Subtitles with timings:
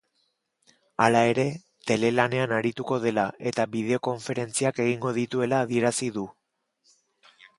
[1.03, 1.43] Hala ere,
[1.91, 6.27] telelanean arituko dela eta bideokonferentziak egingo dituela adierazi du.